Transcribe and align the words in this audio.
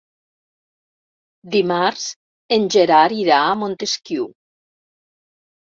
Dimarts 1.55 2.07
en 2.57 2.65
Gerard 2.77 3.21
irà 3.27 3.43
a 3.51 3.55
Montesquiu. 3.65 4.29